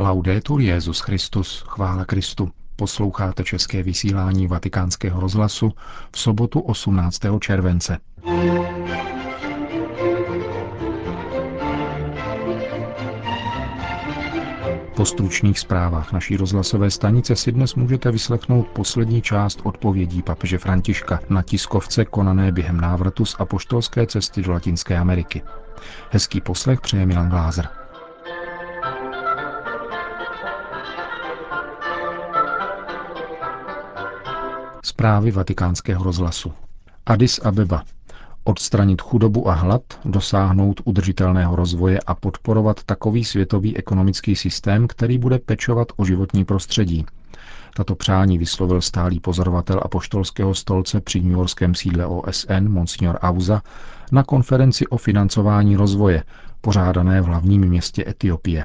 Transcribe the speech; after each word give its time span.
Laudetur 0.00 0.60
Jezus 0.60 1.00
Christus, 1.00 1.64
chvála 1.68 2.04
Kristu. 2.04 2.50
Posloucháte 2.76 3.44
české 3.44 3.82
vysílání 3.82 4.46
Vatikánského 4.46 5.20
rozhlasu 5.20 5.72
v 6.12 6.18
sobotu 6.18 6.60
18. 6.60 7.20
července. 7.40 7.98
Po 14.96 15.04
stručných 15.04 15.58
zprávách 15.58 16.12
naší 16.12 16.36
rozhlasové 16.36 16.90
stanice 16.90 17.36
si 17.36 17.52
dnes 17.52 17.74
můžete 17.74 18.10
vyslechnout 18.10 18.68
poslední 18.68 19.22
část 19.22 19.60
odpovědí 19.64 20.22
papeže 20.22 20.58
Františka 20.58 21.20
na 21.28 21.42
tiskovce 21.42 22.04
konané 22.04 22.52
během 22.52 22.80
návratu 22.80 23.24
z 23.24 23.36
apoštolské 23.38 24.06
cesty 24.06 24.42
do 24.42 24.52
Latinské 24.52 24.98
Ameriky. 24.98 25.42
Hezký 26.10 26.40
poslech 26.40 26.80
přeje 26.80 27.06
Milan 27.06 27.28
Glázer. 27.28 27.77
Zprávy 34.98 35.30
vatikánského 35.30 36.04
rozhlasu. 36.04 36.52
Addis 37.06 37.38
Abeba. 37.38 37.82
Odstranit 38.44 39.02
chudobu 39.02 39.48
a 39.48 39.54
hlad, 39.54 39.82
dosáhnout 40.04 40.80
udržitelného 40.84 41.56
rozvoje 41.56 42.00
a 42.06 42.14
podporovat 42.14 42.84
takový 42.84 43.24
světový 43.24 43.76
ekonomický 43.76 44.36
systém, 44.36 44.88
který 44.88 45.18
bude 45.18 45.38
pečovat 45.38 45.88
o 45.96 46.04
životní 46.04 46.44
prostředí. 46.44 47.06
Tato 47.76 47.94
přání 47.94 48.38
vyslovil 48.38 48.80
stálý 48.80 49.20
pozorovatel 49.20 49.80
apoštolského 49.84 50.54
stolce 50.54 51.00
při 51.00 51.20
New 51.20 51.32
Yorkském 51.32 51.74
sídle 51.74 52.06
OSN 52.06 52.68
Monsignor 52.68 53.18
Auza 53.22 53.62
na 54.12 54.22
konferenci 54.22 54.86
o 54.86 54.96
financování 54.96 55.76
rozvoje, 55.76 56.24
pořádané 56.60 57.20
v 57.20 57.24
hlavním 57.24 57.60
městě 57.68 58.04
Etiopie. 58.08 58.64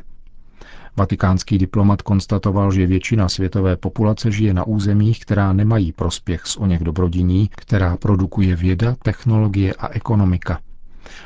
Vatikánský 0.98 1.58
diplomat 1.58 2.02
konstatoval, 2.02 2.72
že 2.72 2.86
většina 2.88 3.30
světové 3.30 3.78
populace 3.78 4.32
žije 4.32 4.54
na 4.54 4.68
územích, 4.68 5.20
která 5.20 5.54
nemají 5.54 5.92
prospěch 5.92 6.46
z 6.46 6.58
oněch 6.58 6.82
dobrodiní, 6.84 7.50
která 7.56 7.98
produkuje 7.98 8.56
věda, 8.56 8.96
technologie 9.04 9.74
a 9.74 9.88
ekonomika. 9.88 10.60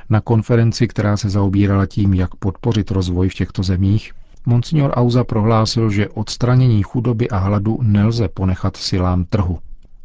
Na 0.10 0.22
konferenci, 0.22 0.88
která 0.88 1.18
se 1.18 1.30
zaobírala 1.30 1.86
tím, 1.86 2.14
jak 2.14 2.36
podpořit 2.36 2.92
rozvoj 2.92 3.30
v 3.30 3.34
těchto 3.34 3.64
zemích, 3.64 4.12
Monsignor 4.46 4.92
Auza 4.96 5.24
prohlásil, 5.24 5.90
že 5.90 6.10
odstranění 6.10 6.84
chudoby 6.84 7.30
a 7.30 7.38
hladu 7.38 7.80
nelze 7.82 8.28
ponechat 8.28 8.78
silám 8.78 9.26
trhu. 9.26 9.60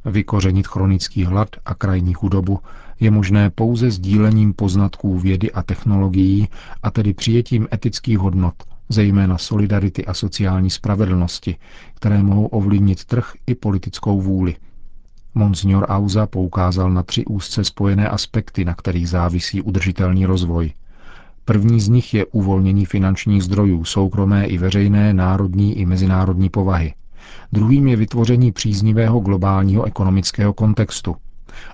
Vykořenit 0.04 0.66
chronický 0.66 1.24
hlad 1.24 1.48
a 1.64 1.74
krajní 1.74 2.14
chudobu 2.14 2.60
je 3.00 3.10
možné 3.10 3.50
pouze 3.50 3.90
sdílením 3.90 4.54
poznatků 4.54 5.18
vědy 5.18 5.52
a 5.52 5.62
technologií, 5.62 6.48
a 6.82 6.90
tedy 6.90 7.14
přijetím 7.14 7.68
etických 7.72 8.18
hodnot, 8.18 8.54
zejména 8.92 9.38
solidarity 9.38 10.06
a 10.06 10.14
sociální 10.14 10.70
spravedlnosti, 10.70 11.56
které 11.94 12.22
mohou 12.22 12.46
ovlivnit 12.46 13.04
trh 13.04 13.32
i 13.46 13.54
politickou 13.54 14.20
vůli. 14.20 14.56
Monsignor 15.34 15.86
Auza 15.88 16.26
poukázal 16.26 16.90
na 16.90 17.02
tři 17.02 17.24
úzce 17.24 17.64
spojené 17.64 18.08
aspekty, 18.08 18.64
na 18.64 18.74
kterých 18.74 19.08
závisí 19.08 19.62
udržitelný 19.62 20.26
rozvoj. 20.26 20.72
První 21.44 21.80
z 21.80 21.88
nich 21.88 22.14
je 22.14 22.26
uvolnění 22.26 22.86
finančních 22.86 23.42
zdrojů, 23.42 23.84
soukromé 23.84 24.46
i 24.46 24.58
veřejné, 24.58 25.14
národní 25.14 25.78
i 25.78 25.86
mezinárodní 25.86 26.48
povahy. 26.48 26.94
Druhým 27.52 27.88
je 27.88 27.96
vytvoření 27.96 28.52
příznivého 28.52 29.20
globálního 29.20 29.84
ekonomického 29.84 30.52
kontextu. 30.52 31.16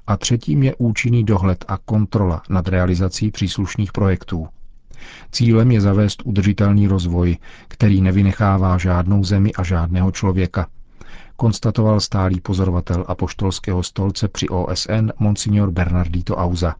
A 0.06 0.16
třetím 0.16 0.62
je 0.62 0.74
účinný 0.78 1.24
dohled 1.24 1.64
a 1.68 1.78
kontrola 1.78 2.42
nad 2.50 2.68
realizací 2.68 3.30
příslušných 3.30 3.92
projektů. 3.92 4.48
Cílem 5.32 5.70
je 5.70 5.80
zavést 5.80 6.22
udržitelný 6.24 6.86
rozvoj, 6.86 7.36
který 7.68 8.00
nevynechává 8.00 8.78
žádnou 8.78 9.24
zemi 9.24 9.52
a 9.52 9.62
žádného 9.62 10.12
člověka, 10.12 10.66
konstatoval 11.36 12.00
stálý 12.00 12.40
pozorovatel 12.40 13.04
apoštolského 13.08 13.82
stolce 13.82 14.28
při 14.28 14.48
OSN 14.48 15.10
Monsignor 15.18 15.70
Bernardito 15.70 16.36
Auza. 16.36 16.74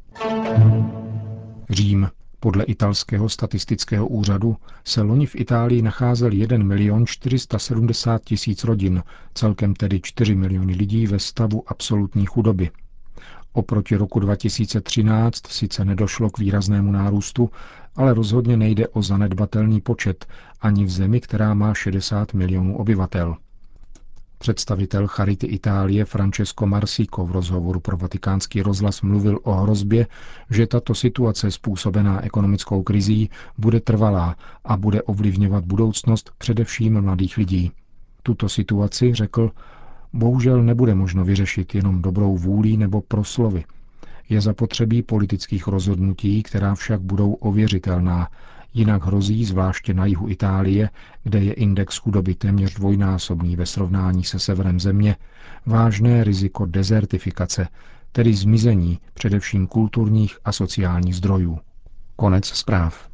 Řím. 1.71 2.09
Podle 2.41 2.65
italského 2.65 3.29
statistického 3.29 4.07
úřadu 4.07 4.57
se 4.85 5.03
loni 5.03 5.27
v 5.27 5.37
Itálii 5.37 5.83
nacházel 5.83 6.33
1 6.33 6.59
milion 6.59 7.07
470 7.07 8.25
tisíc 8.25 8.65
rodin, 8.65 9.03
celkem 9.35 9.75
tedy 9.75 10.01
4 10.01 10.35
miliony 10.35 10.75
lidí 10.75 11.07
ve 11.07 11.19
stavu 11.19 11.65
absolutní 11.67 12.27
chudoby. 12.27 12.71
Oproti 13.53 13.97
roku 13.97 14.21
2013 14.21 15.47
sice 15.47 15.85
nedošlo 15.85 16.31
k 16.31 16.39
výraznému 16.39 16.93
nárůstu, 16.93 17.51
ale 17.97 18.15
rozhodně 18.15 18.57
nejde 18.57 18.89
o 18.89 19.03
zanedbatelný 19.03 19.81
počet 19.81 20.27
ani 20.61 20.85
v 20.85 20.91
zemi, 20.91 21.21
která 21.21 21.55
má 21.55 21.75
60 21.75 22.35
milionů 22.35 22.79
obyvatel. 22.79 23.37
Představitel 24.39 25.07
Charity 25.07 25.47
Itálie 25.47 26.05
Francesco 26.05 26.67
Marsico 26.67 27.25
v 27.27 27.33
rozhovoru 27.33 27.81
pro 27.81 27.97
vatikánský 27.97 28.63
rozhlas 28.63 29.03
mluvil 29.03 29.39
o 29.43 29.53
hrozbě, 29.55 30.07
že 30.51 30.67
tato 30.67 30.95
situace 30.95 31.51
způsobená 31.51 32.25
ekonomickou 32.25 32.83
krizí 32.83 33.31
bude 33.59 33.81
trvalá 33.81 34.37
a 34.65 34.77
bude 34.77 35.03
ovlivňovat 35.03 35.65
budoucnost 35.65 36.31
především 36.39 37.01
mladých 37.01 37.37
lidí. 37.37 37.73
Tuto 38.23 38.49
situaci, 38.49 39.15
řekl, 39.15 39.51
bohužel 40.13 40.63
nebude 40.63 40.95
možno 40.95 41.25
vyřešit 41.25 41.75
jenom 41.75 42.03
dobrou 42.03 42.37
vůlí 42.37 42.77
nebo 42.77 43.01
proslovy. 43.01 43.65
Je 44.29 44.41
zapotřebí 44.41 45.03
politických 45.03 45.67
rozhodnutí, 45.67 46.43
která 46.43 46.75
však 46.75 47.01
budou 47.01 47.33
ověřitelná, 47.33 48.29
jinak 48.75 49.05
hrozí, 49.05 49.45
zvláště 49.45 49.95
na 49.95 50.07
jihu 50.07 50.29
Itálie, 50.29 50.91
kde 51.23 51.39
je 51.45 51.53
index 51.53 51.97
chudoby 51.97 52.35
téměř 52.35 52.75
dvojnásobný 52.75 53.57
ve 53.57 53.67
srovnání 53.67 54.25
se 54.25 54.39
severem 54.39 54.81
země, 54.81 55.17
vážné 55.67 56.25
riziko 56.25 56.67
dezertifikace, 56.67 57.69
tedy 58.13 58.35
zmizení 58.35 58.99
především 59.15 59.67
kulturních 59.67 60.39
a 60.45 60.53
sociálních 60.53 61.17
zdrojů. 61.17 61.59
Konec 62.17 62.47
zpráv. 62.47 63.08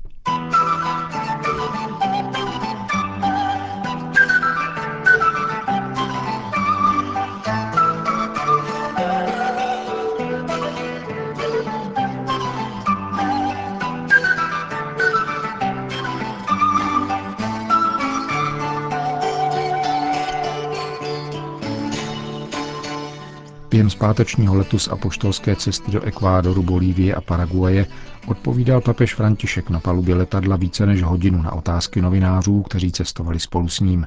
Během 23.75 23.91
zpátečního 23.91 24.55
letu 24.55 24.79
z 24.79 24.89
apoštolské 24.89 25.57
cesty 25.57 25.93
do 25.93 26.03
Ekvádoru, 26.03 26.63
Bolívie 26.63 27.15
a 27.15 27.21
Paraguaje 27.21 27.87
odpovídal 28.27 28.81
papež 28.81 29.15
František 29.15 29.71
na 29.71 29.81
palubě 29.81 30.15
letadla 30.15 30.57
více 30.57 30.87
než 30.87 31.03
hodinu 31.03 31.43
na 31.43 31.53
otázky 31.53 32.03
novinářů, 32.03 32.63
kteří 32.63 32.93
cestovali 32.93 33.41
spolu 33.41 33.69
s 33.69 33.81
ním. 33.81 34.07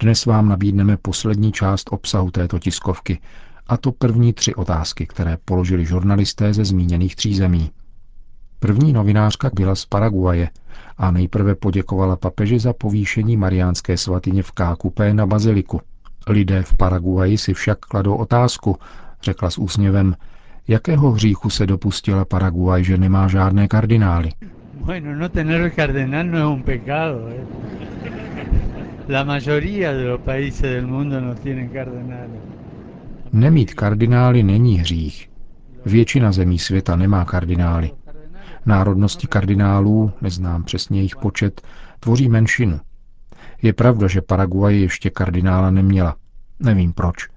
Dnes 0.00 0.26
vám 0.26 0.48
nabídneme 0.48 0.96
poslední 0.96 1.52
část 1.52 1.88
obsahu 1.92 2.30
této 2.30 2.58
tiskovky, 2.58 3.18
a 3.66 3.76
to 3.76 3.92
první 3.92 4.32
tři 4.32 4.54
otázky, 4.54 5.06
které 5.06 5.36
položili 5.44 5.84
žurnalisté 5.84 6.54
ze 6.54 6.64
zmíněných 6.64 7.16
tří 7.16 7.34
zemí. 7.34 7.70
První 8.58 8.92
novinářka 8.92 9.50
byla 9.54 9.74
z 9.74 9.86
Paraguaje 9.86 10.50
a 10.98 11.10
nejprve 11.10 11.54
poděkovala 11.54 12.16
papeži 12.16 12.58
za 12.58 12.72
povýšení 12.72 13.36
mariánské 13.36 13.96
svatyně 13.96 14.42
v 14.42 14.52
Kákupé 14.52 15.14
na 15.14 15.26
baziliku– 15.26 15.80
Lidé 16.28 16.62
v 16.62 16.76
Paraguaji 16.76 17.38
si 17.38 17.54
však 17.54 17.78
kladou 17.78 18.14
otázku, 18.14 18.76
řekla 19.22 19.50
s 19.50 19.58
úsměvem, 19.58 20.14
jakého 20.68 21.10
hříchu 21.10 21.50
se 21.50 21.66
dopustila 21.66 22.24
Paraguay, 22.24 22.84
že 22.84 22.98
nemá 22.98 23.28
žádné 23.28 23.68
kardinály. 23.68 24.30
Bueno, 24.74 25.14
no 25.14 25.28
tener 25.28 25.72
cardenal 25.74 26.26
no 26.26 26.38
es 26.38 26.44
un 26.44 26.62
pecado. 26.62 27.28
Eh. 27.28 27.46
La 29.08 29.24
mayoría 29.24 29.92
de 29.92 30.04
los 30.04 30.20
países 30.20 30.62
del 30.62 30.86
mundo 30.86 31.20
no 31.20 31.34
tienen 31.34 31.70
cardenales. 31.70 32.40
Nemít 33.32 33.74
kardinály 33.74 34.42
není 34.42 34.78
hřích. 34.78 35.30
Většina 35.84 36.32
zemí 36.32 36.58
světa 36.58 36.96
nemá 36.96 37.24
kardinály. 37.24 37.90
Národnosti 38.66 39.26
kardinálů, 39.26 40.12
neznám 40.20 40.64
přesně 40.64 40.98
jejich 40.98 41.16
počet, 41.16 41.62
tvoří 42.00 42.28
menšinu. 42.28 42.80
Je 43.62 43.72
pravda, 43.72 44.08
že 44.08 44.20
Paraguay 44.20 44.80
ještě 44.80 45.10
kardinála 45.10 45.70
neměla. 45.70 46.16
Nevím 46.60 46.92
proč. 46.92 47.28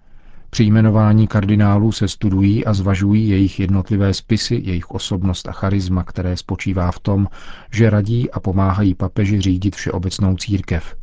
Při 0.49 0.63
jmenování 0.63 1.27
kardinálů 1.27 1.91
se 1.91 2.07
studují 2.07 2.65
a 2.65 2.73
zvažují 2.73 3.29
jejich 3.29 3.59
jednotlivé 3.59 4.13
spisy, 4.13 4.61
jejich 4.63 4.91
osobnost 4.91 5.47
a 5.47 5.51
charisma, 5.51 6.03
které 6.03 6.37
spočívá 6.37 6.91
v 6.91 6.99
tom, 6.99 7.27
že 7.71 7.89
radí 7.89 8.31
a 8.31 8.39
pomáhají 8.39 8.95
papeži 8.95 9.41
řídit 9.41 9.75
všeobecnou 9.75 10.35
církev. 10.35 10.95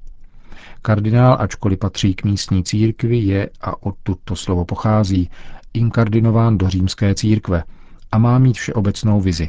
Kardinál, 0.83 1.37
ačkoliv 1.41 1.79
patří 1.79 2.15
k 2.15 2.25
místní 2.25 2.65
církvi, 2.65 3.19
je, 3.19 3.51
a 3.61 3.83
odtud 3.83 4.19
to 4.25 4.37
slovo 4.37 4.65
pochází, 4.65 5.31
inkardinován 5.75 6.59
do 6.59 6.69
římské 6.69 7.15
církve 7.15 7.63
a 8.13 8.19
má 8.19 8.39
mít 8.39 8.57
všeobecnou 8.57 9.21
vizi. 9.21 9.49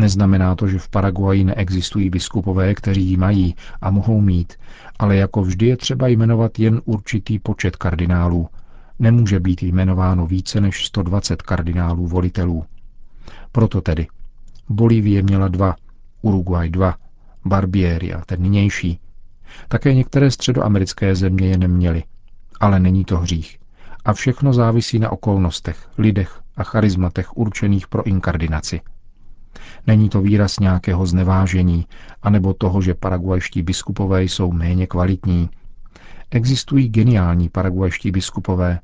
Neznamená 0.00 0.54
to, 0.54 0.68
že 0.68 0.78
v 0.78 0.88
Paraguaji 0.88 1.44
neexistují 1.44 2.10
biskupové, 2.10 2.74
kteří 2.74 3.02
ji 3.04 3.16
mají 3.16 3.54
a 3.80 3.90
mohou 3.90 4.20
mít, 4.20 4.52
ale 4.98 5.16
jako 5.16 5.42
vždy 5.42 5.66
je 5.66 5.76
třeba 5.76 6.08
jmenovat 6.08 6.58
jen 6.58 6.80
určitý 6.84 7.38
počet 7.38 7.76
kardinálů. 7.76 8.48
Nemůže 8.98 9.40
být 9.40 9.62
jmenováno 9.62 10.26
více 10.26 10.60
než 10.60 10.86
120 10.86 11.42
kardinálů 11.42 12.06
volitelů. 12.06 12.64
Proto 13.52 13.80
tedy 13.80 14.06
Bolívie 14.68 15.22
měla 15.22 15.48
dva, 15.48 15.76
Uruguay 16.22 16.70
dva, 16.70 16.94
Barbieri 17.44 18.12
a 18.12 18.20
ten 18.24 18.42
nynější. 18.42 19.00
Také 19.68 19.94
některé 19.94 20.30
středoamerické 20.30 21.14
země 21.14 21.48
je 21.48 21.58
neměly. 21.58 22.04
Ale 22.60 22.80
není 22.80 23.04
to 23.04 23.18
hřích. 23.18 23.58
A 24.04 24.12
všechno 24.12 24.52
závisí 24.52 24.98
na 24.98 25.12
okolnostech, 25.12 25.88
lidech 25.98 26.40
a 26.56 26.64
charizmatech 26.64 27.36
určených 27.36 27.88
pro 27.88 28.06
inkardinaci. 28.06 28.80
Není 29.86 30.08
to 30.08 30.20
výraz 30.20 30.58
nějakého 30.60 31.06
znevážení, 31.06 31.86
anebo 32.22 32.54
toho, 32.54 32.82
že 32.82 32.94
paraguajští 32.94 33.62
biskupové 33.62 34.22
jsou 34.22 34.52
méně 34.52 34.86
kvalitní. 34.86 35.50
Existují 36.30 36.88
geniální 36.88 37.48
paraguajští 37.48 38.10
biskupové. 38.10 38.80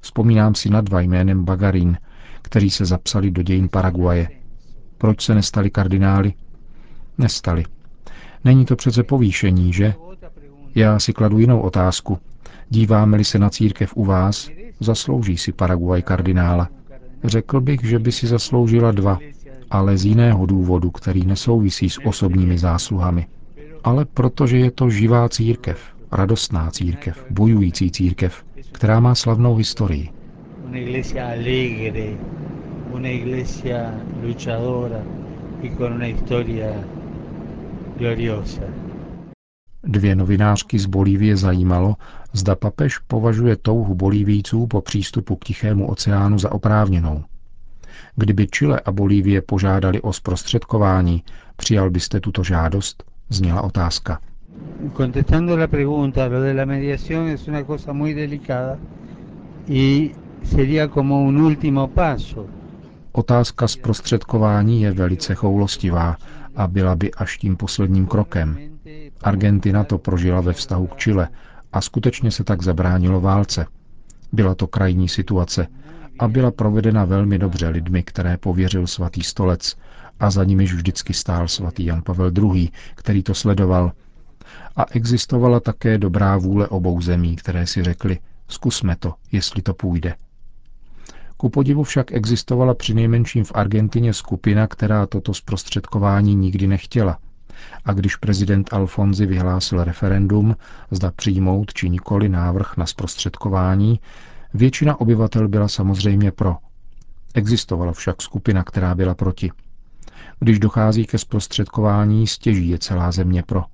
Vzpomínám 0.00 0.54
si 0.54 0.70
na 0.70 0.80
dva 0.80 1.00
jménem 1.00 1.44
Bagarín, 1.44 1.98
kteří 2.42 2.70
se 2.70 2.84
zapsali 2.84 3.30
do 3.30 3.42
dějin 3.42 3.68
Paraguaje. 3.68 4.28
Proč 4.98 5.22
se 5.24 5.34
nestali 5.34 5.70
kardinály? 5.70 6.32
Nestali. 7.18 7.64
Není 8.44 8.64
to 8.64 8.76
přece 8.76 9.02
povýšení, 9.02 9.72
že? 9.72 9.94
Já 10.74 10.98
si 10.98 11.12
kladu 11.12 11.38
jinou 11.38 11.60
otázku. 11.60 12.18
Díváme-li 12.68 13.24
se 13.24 13.38
na 13.38 13.50
církev 13.50 13.96
u 13.96 14.04
vás, 14.04 14.50
zaslouží 14.80 15.36
si 15.36 15.52
Paraguay 15.52 16.02
kardinála. 16.02 16.68
Řekl 17.24 17.60
bych, 17.60 17.84
že 17.84 17.98
by 17.98 18.12
si 18.12 18.26
zasloužila 18.26 18.92
dva, 18.92 19.18
ale 19.70 19.98
z 19.98 20.04
jiného 20.04 20.46
důvodu, 20.46 20.90
který 20.90 21.26
nesouvisí 21.26 21.90
s 21.90 21.98
osobními 22.06 22.58
zásluhami. 22.58 23.26
Ale 23.84 24.04
protože 24.04 24.58
je 24.58 24.70
to 24.70 24.90
živá 24.90 25.28
církev, 25.28 25.96
radostná 26.12 26.70
církev, 26.70 27.24
bojující 27.30 27.90
církev, 27.90 28.44
která 28.72 29.00
má 29.00 29.14
slavnou 29.14 29.56
historii. 29.56 30.08
Dvě 39.84 40.16
novinářky 40.16 40.78
z 40.78 40.86
Bolívie 40.86 41.36
zajímalo, 41.36 41.96
zda 42.32 42.54
papež 42.54 42.98
považuje 42.98 43.56
touhu 43.56 43.94
bolívíců 43.94 44.66
po 44.66 44.80
přístupu 44.80 45.36
k 45.36 45.44
Tichému 45.44 45.86
oceánu 45.86 46.38
za 46.38 46.52
oprávněnou. 46.52 47.24
Kdyby 48.16 48.46
Chile 48.46 48.80
a 48.80 48.92
Bolívie 48.92 49.42
požádali 49.42 50.00
o 50.00 50.12
zprostředkování, 50.12 51.22
přijal 51.56 51.90
byste 51.90 52.20
tuto 52.20 52.42
žádost? 52.42 53.04
Zněla 53.28 53.62
otázka. 53.62 54.20
Contestando 54.96 55.56
la 55.56 55.66
pregunta, 55.66 56.26
lo 56.26 56.40
de 56.40 56.54
la 56.54 56.64
mediación 56.64 57.28
es 57.28 57.48
una 57.48 57.64
cosa 57.64 57.92
muy 57.92 58.14
delicada 58.14 58.78
y 59.68 60.14
sería 60.44 60.88
como 60.88 61.22
un 61.22 61.36
último 61.36 61.88
paso. 61.88 62.46
Otázka 63.12 63.68
zprostředkování 63.68 64.82
je 64.82 64.92
velice 64.92 65.34
choulostivá 65.34 66.16
a 66.56 66.66
byla 66.66 66.96
by 66.96 67.10
až 67.14 67.38
tím 67.38 67.56
posledním 67.56 68.06
krokem. 68.06 68.58
Argentina 69.22 69.84
to 69.84 69.98
prožila 69.98 70.40
ve 70.40 70.52
vztahu 70.52 70.86
k 70.86 70.96
Chile 70.96 71.28
a 71.72 71.80
skutečně 71.80 72.30
se 72.30 72.44
tak 72.44 72.62
zabránilo 72.62 73.20
válce. 73.20 73.66
Byla 74.32 74.54
to 74.54 74.66
krajní 74.66 75.08
situace 75.08 75.66
a 76.18 76.28
byla 76.28 76.50
provedena 76.50 77.04
velmi 77.04 77.38
dobře 77.38 77.68
lidmi, 77.68 78.02
které 78.02 78.36
pověřil 78.36 78.86
svatý 78.86 79.22
stolec 79.22 79.76
a 80.20 80.30
za 80.30 80.44
nimiž 80.44 80.74
vždycky 80.74 81.14
stál 81.14 81.48
svatý 81.48 81.84
Jan 81.84 82.02
Pavel 82.02 82.32
II., 82.54 82.70
který 82.94 83.22
to 83.22 83.34
sledoval. 83.34 83.92
A 84.76 84.84
existovala 84.90 85.60
také 85.60 85.98
dobrá 85.98 86.36
vůle 86.36 86.68
obou 86.68 87.00
zemí, 87.00 87.36
které 87.36 87.66
si 87.66 87.82
řekli, 87.82 88.18
zkusme 88.48 88.96
to, 88.96 89.14
jestli 89.32 89.62
to 89.62 89.74
půjde. 89.74 90.14
Ku 91.36 91.48
podivu 91.48 91.82
však 91.82 92.12
existovala 92.12 92.74
při 92.74 92.94
nejmenším 92.94 93.44
v 93.44 93.52
Argentině 93.54 94.12
skupina, 94.14 94.66
která 94.66 95.06
toto 95.06 95.34
zprostředkování 95.34 96.34
nikdy 96.34 96.66
nechtěla. 96.66 97.18
A 97.84 97.92
když 97.92 98.16
prezident 98.16 98.72
Alfonzi 98.72 99.26
vyhlásil 99.26 99.84
referendum, 99.84 100.56
zda 100.90 101.10
přijmout 101.16 101.74
či 101.74 101.90
nikoli 101.90 102.28
návrh 102.28 102.76
na 102.76 102.86
zprostředkování, 102.86 104.00
Většina 104.56 105.00
obyvatel 105.00 105.48
byla 105.48 105.68
samozřejmě 105.68 106.32
pro. 106.32 106.56
Existovala 107.34 107.92
však 107.92 108.22
skupina, 108.22 108.64
která 108.64 108.94
byla 108.94 109.14
proti. 109.14 109.50
Když 110.40 110.58
dochází 110.58 111.06
ke 111.06 111.18
zprostředkování, 111.18 112.26
stěží 112.26 112.68
je 112.68 112.78
celá 112.78 113.12
země 113.12 113.42
pro. 113.42 113.64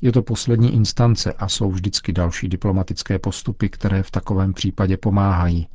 Je 0.00 0.12
to 0.12 0.22
poslední 0.22 0.74
instance 0.74 1.32
a 1.32 1.48
jsou 1.48 1.70
vždycky 1.70 2.12
další 2.12 2.48
diplomatické 2.48 3.18
postupy, 3.18 3.68
které 3.68 4.02
v 4.02 4.10
takovém 4.10 4.52
případě 4.54 4.96
pomáhají. 4.96 5.68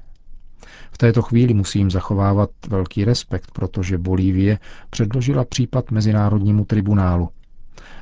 V 0.91 0.97
této 0.97 1.21
chvíli 1.21 1.53
musím 1.53 1.91
zachovávat 1.91 2.49
velký 2.67 3.05
respekt, 3.05 3.51
protože 3.51 3.97
Bolívie 3.97 4.59
předložila 4.89 5.45
případ 5.45 5.91
Mezinárodnímu 5.91 6.65
tribunálu. 6.65 7.29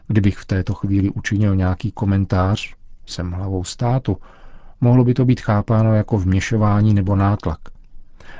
Kdybych 0.07 0.37
v 0.37 0.45
této 0.45 0.73
chvíli 0.73 1.09
učinil 1.09 1.55
nějaký 1.55 1.91
komentář, 1.91 2.75
jsem 3.05 3.31
hlavou 3.31 3.63
státu, 3.63 4.17
Mohlo 4.81 5.03
by 5.03 5.13
to 5.13 5.25
být 5.25 5.41
chápáno 5.41 5.95
jako 5.95 6.17
vměšování 6.17 6.93
nebo 6.93 7.15
nátlak. 7.15 7.59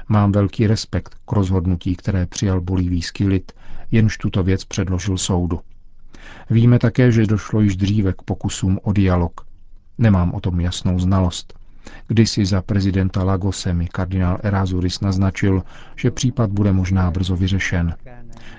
Mám 0.09 0.31
velký 0.31 0.67
respekt 0.67 1.15
k 1.25 1.31
rozhodnutí, 1.31 1.95
které 1.95 2.25
přijal 2.25 2.61
bolívijský 2.61 3.27
lid, 3.27 3.51
jenž 3.91 4.17
tuto 4.17 4.43
věc 4.43 4.65
předložil 4.65 5.17
soudu. 5.17 5.59
Víme 6.49 6.79
také, 6.79 7.11
že 7.11 7.25
došlo 7.25 7.61
již 7.61 7.75
dříve 7.75 8.13
k 8.13 8.21
pokusům 8.21 8.79
o 8.83 8.93
dialog. 8.93 9.41
Nemám 9.97 10.33
o 10.33 10.39
tom 10.39 10.59
jasnou 10.59 10.99
znalost. 10.99 11.53
Kdysi 12.07 12.45
za 12.45 12.61
prezidenta 12.61 13.23
Lagose 13.23 13.73
mi 13.73 13.87
kardinál 13.87 14.37
Erazuris 14.43 14.99
naznačil, 15.01 15.63
že 15.95 16.11
případ 16.11 16.49
bude 16.51 16.71
možná 16.71 17.11
brzo 17.11 17.35
vyřešen. 17.35 17.95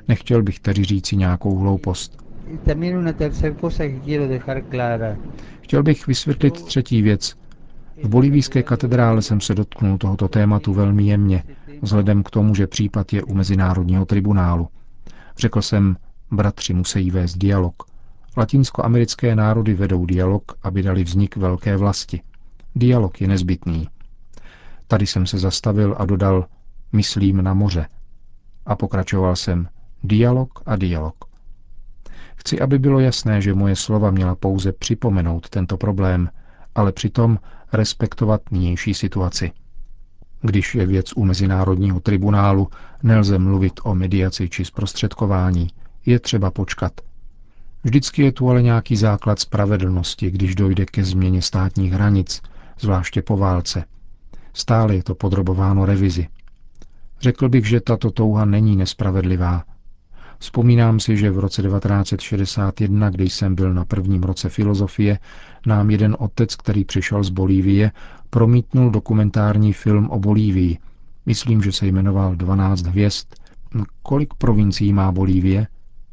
Nechtěl 0.09 0.43
bych 0.43 0.61
tady 0.61 0.85
říci 0.85 1.17
nějakou 1.17 1.59
hloupost. 1.59 2.23
Chtěl 5.61 5.83
bych 5.83 6.07
vysvětlit 6.07 6.55
třetí 6.65 7.03
věc, 7.03 7.35
v 8.03 8.09
bolivijské 8.09 8.63
katedrále 8.63 9.23
jsem 9.23 9.41
se 9.41 9.55
dotknul 9.55 9.99
tohoto 9.99 10.29
tématu 10.29 10.73
velmi 10.73 11.05
jemně, 11.07 11.45
vzhledem 11.83 12.23
k 12.23 12.31
tomu, 12.31 12.55
že 12.55 12.67
případ 12.67 13.13
je 13.13 13.23
u 13.23 13.35
Mezinárodního 13.35 14.05
tribunálu. 14.07 14.69
Řekl 15.39 15.63
jsem, 15.63 15.97
bratři 16.31 16.75
musí 16.75 17.11
vést 17.11 17.39
dialog. 17.39 17.83
Latinskoamerické 18.37 19.37
národy 19.37 19.75
vedou 19.75 20.07
dialog, 20.07 20.53
aby 20.63 20.83
dali 20.83 21.05
vznik 21.05 21.37
velké 21.37 21.77
vlasti. 21.77 22.23
Dialog 22.75 23.21
je 23.21 23.29
nezbytný. 23.29 23.89
Tady 24.87 25.07
jsem 25.07 25.27
se 25.27 25.39
zastavil 25.39 25.95
a 25.99 26.05
dodal, 26.07 26.47
myslím 26.93 27.43
na 27.43 27.55
moře. 27.55 27.87
A 28.67 28.77
pokračoval 28.77 29.37
jsem, 29.37 29.69
dialog 30.05 30.63
a 30.67 30.77
dialog. 30.77 31.15
Chci, 32.37 32.61
aby 32.61 32.79
bylo 32.79 33.01
jasné, 33.01 33.41
že 33.41 33.55
moje 33.55 33.77
slova 33.77 34.11
měla 34.11 34.35
pouze 34.35 34.73
připomenout 34.73 35.49
tento 35.49 35.77
problém, 35.77 36.29
ale 36.75 36.93
přitom 36.93 37.39
respektovat 37.73 38.41
nynější 38.51 38.95
situaci. 38.95 39.53
Když 40.41 40.75
je 40.75 40.87
věc 40.87 41.13
u 41.17 41.25
Mezinárodního 41.25 42.01
tribunálu, 42.01 42.69
nelze 43.03 43.39
mluvit 43.39 43.73
o 43.83 43.95
mediaci 43.95 44.49
či 44.49 44.65
zprostředkování, 44.65 45.69
je 46.07 46.21
třeba 46.21 46.51
počkat. 46.51 46.93
Vždycky 47.85 48.23
je 48.23 48.33
tu 48.33 48.51
ale 48.51 48.63
nějaký 48.63 48.97
základ 48.97 49.39
spravedlnosti, 49.39 50.31
když 50.31 50.55
dojde 50.55 50.87
ke 50.87 51.05
změně 51.05 51.43
státních 51.43 51.93
hranic, 51.93 52.43
zvláště 52.81 53.23
po 53.23 53.37
válce. 53.37 53.85
Stále 54.53 54.95
je 54.95 55.03
to 55.03 55.15
podrobováno 55.15 55.87
revizi. 55.87 56.29
Řekl 57.21 57.49
bych, 57.49 57.67
že 57.69 57.81
tato 57.81 58.11
touha 58.11 58.45
není 58.45 58.77
nespravedlivá, 58.77 59.65
Vzpomínám 60.43 61.01
si, 61.01 61.17
že 61.17 61.31
v 61.31 61.39
roce 61.39 61.63
1961, 61.63 63.11
kdy 63.11 63.29
jsem 63.31 63.55
byl 63.55 63.75
na 63.75 63.85
prvním 63.85 64.23
roce 64.23 64.49
filozofie, 64.49 65.19
nám 65.67 65.91
jeden 65.91 66.17
otec, 66.19 66.57
který 66.57 66.85
přišel 66.85 67.25
z 67.25 67.31
Bolívie, 67.31 67.93
promítnul 68.31 68.91
dokumentární 68.91 69.73
film 69.73 70.11
o 70.11 70.19
Bolívii. 70.19 70.79
Myslím, 71.27 71.63
že 71.63 71.73
se 71.73 71.87
jmenoval 71.87 72.37
12 72.37 72.87
hvězd. 72.87 73.27
Kolik 74.03 74.35
provincií 74.35 74.93
má 74.93 75.13
Bolívie? 75.13 75.67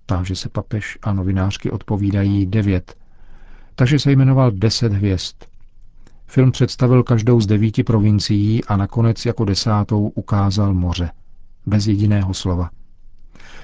Táže 0.06 0.36
se 0.36 0.50
papež 0.50 0.98
a 1.02 1.14
novinářky 1.14 1.72
odpovídají 1.72 2.46
devět. 2.46 2.96
Takže 3.76 4.00
se 4.00 4.12
jmenoval 4.12 4.52
10 4.52 4.94
hvězd. 4.94 5.36
Film 6.28 6.52
představil 6.52 7.04
každou 7.04 7.42
z 7.42 7.46
devíti 7.46 7.84
provincií 7.84 8.64
a 8.64 8.78
nakonec 8.78 9.26
jako 9.26 9.46
desátou 9.46 10.08
ukázal 10.08 10.74
moře. 10.74 11.12
Bez 11.66 11.88
jediného 11.88 12.34
slova. 12.34 12.70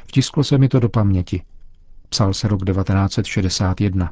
Vtisklo 0.07 0.43
se 0.43 0.57
mi 0.57 0.67
to 0.69 0.79
do 0.79 0.89
paměti. 0.89 1.41
Psal 2.09 2.33
se 2.33 2.47
rok 2.47 2.65
1961. 2.65 4.11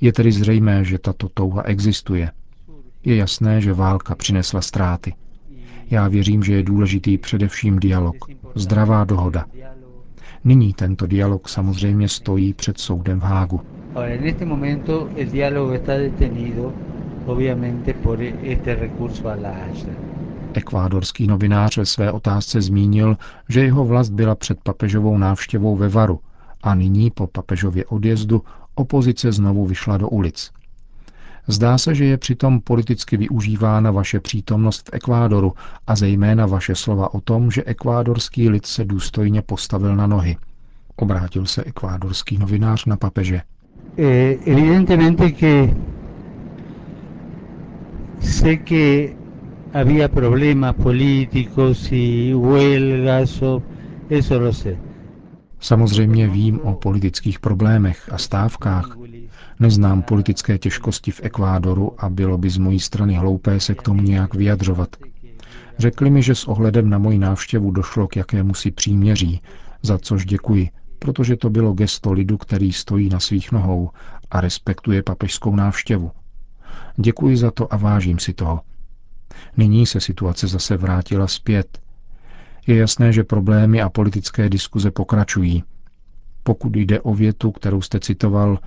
Je 0.00 0.12
tedy 0.12 0.32
zřejmé, 0.32 0.84
že 0.84 0.98
tato 0.98 1.28
touha 1.28 1.62
existuje. 1.62 2.30
Je 3.04 3.16
jasné, 3.16 3.60
že 3.60 3.72
válka 3.72 4.14
přinesla 4.14 4.60
ztráty. 4.60 5.14
Já 5.90 6.08
věřím, 6.08 6.42
že 6.42 6.54
je 6.54 6.62
důležitý 6.62 7.18
především 7.18 7.78
dialog, 7.78 8.16
zdravá 8.54 9.04
dohoda. 9.04 9.44
Nyní 10.44 10.72
tento 10.74 11.06
dialog 11.06 11.48
samozřejmě 11.48 12.08
stojí 12.08 12.54
před 12.54 12.78
soudem 12.80 13.20
v 13.20 13.22
Hágu. 13.22 13.60
Ekvádorský 20.54 21.26
novinář 21.26 21.76
ve 21.76 21.86
své 21.86 22.12
otázce 22.12 22.62
zmínil, 22.62 23.16
že 23.48 23.60
jeho 23.60 23.84
vlast 23.84 24.12
byla 24.12 24.34
před 24.34 24.58
papežovou 24.62 25.18
návštěvou 25.18 25.76
ve 25.76 25.88
Varu 25.88 26.20
a 26.62 26.74
nyní 26.74 27.10
po 27.10 27.26
papežově 27.26 27.84
odjezdu 27.84 28.42
opozice 28.74 29.32
znovu 29.32 29.66
vyšla 29.66 29.96
do 29.96 30.08
ulic. 30.08 30.50
Zdá 31.46 31.78
se, 31.78 31.94
že 31.94 32.04
je 32.04 32.16
přitom 32.16 32.60
politicky 32.60 33.16
využívána 33.16 33.90
vaše 33.90 34.20
přítomnost 34.20 34.86
v 34.88 34.90
Ekvádoru 34.92 35.52
a 35.86 35.96
zejména 35.96 36.46
vaše 36.46 36.74
slova 36.74 37.14
o 37.14 37.20
tom, 37.20 37.50
že 37.50 37.64
ekvádorský 37.64 38.48
lid 38.48 38.66
se 38.66 38.84
důstojně 38.84 39.42
postavil 39.42 39.96
na 39.96 40.06
nohy. 40.06 40.36
Obrátil 40.96 41.46
se 41.46 41.64
ekvádorský 41.64 42.38
novinář 42.38 42.84
na 42.84 42.96
papeže. 42.96 43.42
Eh, 43.98 44.36
evidentemente 44.46 45.30
que 45.30 45.74
sé 48.38 48.62
que 48.64 49.16
había 49.72 50.08
problemas 50.08 50.74
políticos 50.76 51.90
y 51.90 52.32
huelgas, 52.32 53.42
o 53.42 53.62
eso 54.08 54.38
lo 54.38 54.52
sé. 54.52 54.76
Samozřejmě 55.60 56.28
vím 56.28 56.60
o 56.62 56.74
politických 56.74 57.38
problémech 57.40 58.12
a 58.12 58.18
stávkách. 58.18 58.96
Neznám 59.60 60.02
politické 60.02 60.58
těžkosti 60.58 61.10
v 61.10 61.20
Ekvádoru 61.22 61.92
a 61.98 62.08
bylo 62.08 62.38
by 62.38 62.50
z 62.50 62.58
mojí 62.58 62.80
strany 62.80 63.14
hloupé 63.14 63.60
se 63.60 63.74
k 63.74 63.82
tomu 63.82 64.02
nějak 64.02 64.34
vyjadřovat. 64.34 64.96
Řekli 65.78 66.10
mi, 66.10 66.22
že 66.22 66.34
s 66.34 66.44
ohledem 66.44 66.90
na 66.90 66.98
moji 66.98 67.18
návštěvu 67.18 67.70
došlo 67.70 68.08
k 68.08 68.16
jakému 68.16 68.54
si 68.54 68.70
příměří, 68.70 69.40
za 69.82 69.98
což 69.98 70.24
děkuji, 70.24 70.68
protože 70.98 71.36
to 71.36 71.50
bylo 71.50 71.72
gesto 71.72 72.12
lidu, 72.12 72.36
který 72.38 72.72
stojí 72.72 73.08
na 73.08 73.20
svých 73.20 73.52
nohou 73.52 73.90
a 74.30 74.40
respektuje 74.40 75.02
papežskou 75.02 75.56
návštěvu. 75.56 76.10
Děkuji 77.00 77.36
za 77.36 77.50
to 77.50 77.72
a 77.72 77.76
vážím 77.76 78.18
si 78.18 78.32
toho. 78.32 78.60
Nyní 79.56 79.86
se 79.86 80.00
situace 80.00 80.46
zase 80.46 80.76
vrátila 80.76 81.26
zpět. 81.26 81.78
Je 82.66 82.76
jasné, 82.76 83.12
že 83.12 83.24
problémy 83.24 83.82
a 83.82 83.88
politické 83.88 84.48
diskuze 84.48 84.90
pokračují. 84.90 85.64
Pokud 86.42 86.76
jde 86.76 87.00
o 87.00 87.14
větu, 87.14 87.50
kterou 87.52 87.82
jste 87.82 88.00
citoval, 88.00 88.58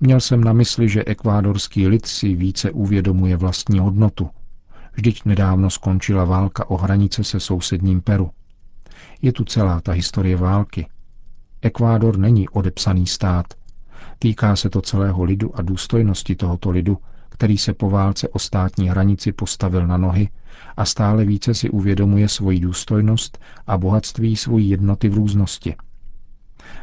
měl 0.00 0.20
jsem 0.20 0.44
na 0.44 0.52
mysli, 0.52 0.88
že 0.88 1.04
ekvádorský 1.04 1.88
lid 1.88 2.06
si 2.06 2.34
více 2.34 2.70
uvědomuje 2.70 3.36
vlastní 3.36 3.78
hodnotu. 3.78 4.30
Vždyť 4.92 5.24
nedávno 5.24 5.70
skončila 5.70 6.24
válka 6.24 6.70
o 6.70 6.76
hranice 6.76 7.24
se 7.24 7.40
sousedním 7.40 8.00
Peru. 8.00 8.30
Je 9.22 9.32
tu 9.32 9.44
celá 9.44 9.80
ta 9.80 9.92
historie 9.92 10.36
války. 10.36 10.86
Ekvádor 11.62 12.18
není 12.18 12.48
odepsaný 12.48 13.06
stát. 13.06 13.46
Týká 14.18 14.56
se 14.56 14.70
to 14.70 14.80
celého 14.80 15.24
lidu 15.24 15.56
a 15.58 15.62
důstojnosti 15.62 16.36
tohoto 16.36 16.70
lidu, 16.70 16.98
který 17.38 17.58
se 17.58 17.74
po 17.74 17.90
válce 17.90 18.28
o 18.28 18.38
státní 18.38 18.88
hranici 18.88 19.32
postavil 19.32 19.86
na 19.86 19.96
nohy 19.96 20.28
a 20.76 20.84
stále 20.84 21.24
více 21.24 21.54
si 21.54 21.70
uvědomuje 21.70 22.28
svoji 22.28 22.60
důstojnost 22.60 23.38
a 23.66 23.78
bohatství 23.78 24.36
svojí 24.36 24.70
jednoty 24.70 25.08
v 25.08 25.14
různosti. 25.14 25.76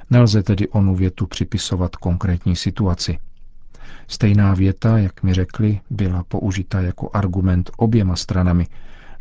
Nelze 0.10 0.44
tedy 0.44 0.68
onu 0.68 0.96
větu 0.96 1.28
připisovat 1.28 1.96
konkrétní 1.96 2.56
situaci. 2.56 3.18
Stejná 4.08 4.54
věta, 4.54 4.98
jak 4.98 5.24
mi 5.24 5.34
řekli, 5.34 5.80
byla 5.90 6.24
použita 6.24 6.82
jako 6.82 7.10
argument 7.14 7.72
oběma 7.78 8.16
stranami, 8.16 8.68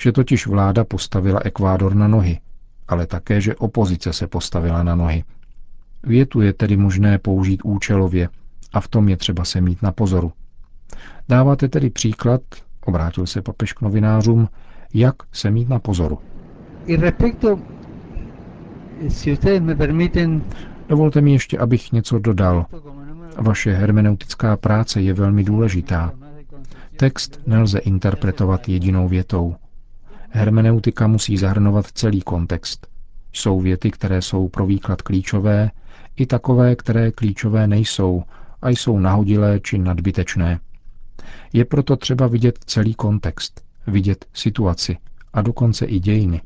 že 0.00 0.12
totiž 0.12 0.46
vláda 0.46 0.84
postavila 0.84 1.40
Ekvádor 1.44 1.94
na 1.94 2.08
nohy, 2.08 2.40
ale 2.88 3.06
také, 3.06 3.40
že 3.40 3.54
opozice 3.56 4.12
se 4.12 4.26
postavila 4.26 4.82
na 4.82 4.94
nohy. 4.94 5.24
Větu 6.02 6.40
je 6.40 6.52
tedy 6.52 6.76
možné 6.76 7.18
použít 7.18 7.60
účelově 7.64 8.28
a 8.72 8.80
v 8.80 8.88
tom 8.88 9.08
je 9.08 9.16
třeba 9.16 9.44
se 9.44 9.60
mít 9.60 9.82
na 9.82 9.92
pozoru. 9.92 10.32
Dáváte 11.28 11.68
tedy 11.68 11.90
příklad, 11.90 12.40
obrátil 12.86 13.26
se 13.26 13.42
papež 13.42 13.72
k 13.72 13.80
novinářům, 13.80 14.48
jak 14.94 15.14
se 15.32 15.50
mít 15.50 15.68
na 15.68 15.78
pozoru. 15.78 16.18
Dovolte 20.88 21.20
mi 21.20 21.32
ještě, 21.32 21.58
abych 21.58 21.92
něco 21.92 22.18
dodal. 22.18 22.66
Vaše 23.38 23.72
hermeneutická 23.72 24.56
práce 24.56 25.00
je 25.02 25.12
velmi 25.14 25.44
důležitá. 25.44 26.12
Text 26.96 27.40
nelze 27.46 27.78
interpretovat 27.78 28.68
jedinou 28.68 29.08
větou. 29.08 29.54
Hermeneutika 30.30 31.06
musí 31.06 31.36
zahrnovat 31.36 31.86
celý 31.86 32.20
kontext. 32.22 32.86
Jsou 33.32 33.60
věty, 33.60 33.90
které 33.90 34.22
jsou 34.22 34.48
pro 34.48 34.66
výklad 34.66 35.02
klíčové, 35.02 35.70
i 36.16 36.26
takové, 36.26 36.76
které 36.76 37.10
klíčové 37.12 37.66
nejsou 37.66 38.22
a 38.62 38.68
jsou 38.68 38.98
nahodilé 38.98 39.60
či 39.60 39.78
nadbytečné. 39.78 40.60
Je 41.52 41.64
proto 41.64 41.96
třeba 41.96 42.26
vidět 42.26 42.58
celý 42.66 42.94
kontext, 42.94 43.60
vidět 43.86 44.24
situaci 44.32 44.96
a 45.32 45.42
dokonce 45.42 45.84
i 45.86 45.98
dějiny. 45.98 46.40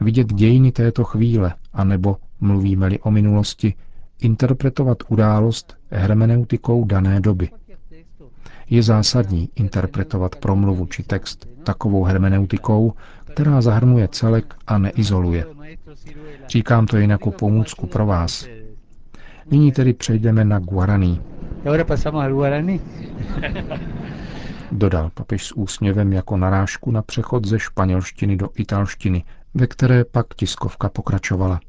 Vidět 0.00 0.32
dějiny 0.34 0.72
této 0.72 1.04
chvíle, 1.04 1.54
anebo, 1.72 2.16
mluvíme-li 2.40 2.98
o 2.98 3.10
minulosti, 3.10 3.74
interpretovat 4.20 4.98
událost 5.08 5.76
hermeneutikou 5.90 6.84
dané 6.84 7.20
doby. 7.20 7.48
Je 8.70 8.82
zásadní 8.82 9.48
interpretovat 9.56 10.36
promluvu 10.36 10.86
či 10.86 11.02
text 11.02 11.46
takovou 11.64 12.04
hermeneutikou, 12.04 12.92
která 13.32 13.60
zahrnuje 13.60 14.08
celek 14.08 14.54
a 14.66 14.78
neizoluje. 14.78 15.44
Říkám 16.48 16.86
to 16.86 16.96
jen 16.96 17.10
jako 17.10 17.30
pomůcku 17.30 17.86
pro 17.86 18.06
vás. 18.06 18.46
Nyní 19.50 19.72
tedy 19.72 19.92
přejdeme 19.92 20.44
na 20.44 20.58
Guaraní. 20.58 21.20
Dodal 24.72 25.10
papež 25.14 25.46
s 25.46 25.52
úsměvem 25.56 26.12
jako 26.12 26.36
narážku 26.36 26.90
na 26.90 27.02
přechod 27.02 27.44
ze 27.44 27.58
španělštiny 27.58 28.36
do 28.36 28.48
italštiny, 28.56 29.24
ve 29.54 29.66
které 29.66 30.04
pak 30.04 30.26
tiskovka 30.34 30.88
pokračovala. 30.88 31.60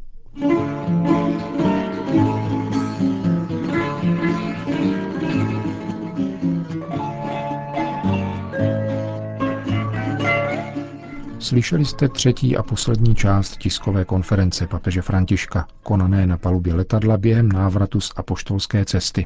Slyšeli 11.49 11.85
jste 11.85 12.09
třetí 12.09 12.57
a 12.57 12.63
poslední 12.63 13.15
část 13.15 13.57
tiskové 13.57 14.05
konference 14.05 14.67
papeže 14.67 15.01
Františka, 15.01 15.67
konané 15.83 16.27
na 16.27 16.37
palubě 16.37 16.73
letadla 16.73 17.17
během 17.17 17.49
návratu 17.51 18.01
z 18.01 18.11
apoštolské 18.15 18.85
cesty. 18.85 19.25